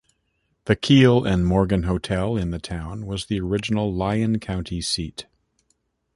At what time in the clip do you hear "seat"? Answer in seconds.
4.81-5.27